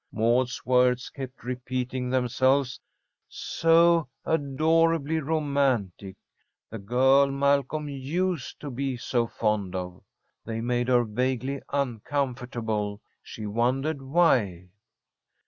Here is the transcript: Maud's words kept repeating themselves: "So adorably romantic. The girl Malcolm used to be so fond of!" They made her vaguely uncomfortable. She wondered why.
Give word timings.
Maud's 0.11 0.65
words 0.65 1.11
kept 1.11 1.43
repeating 1.43 2.09
themselves: 2.09 2.79
"So 3.29 4.07
adorably 4.25 5.19
romantic. 5.19 6.15
The 6.71 6.79
girl 6.79 7.29
Malcolm 7.29 7.87
used 7.87 8.59
to 8.61 8.71
be 8.71 8.97
so 8.97 9.27
fond 9.27 9.75
of!" 9.75 10.01
They 10.43 10.59
made 10.59 10.87
her 10.87 11.03
vaguely 11.03 11.61
uncomfortable. 11.71 12.99
She 13.21 13.45
wondered 13.45 14.01
why. 14.01 14.69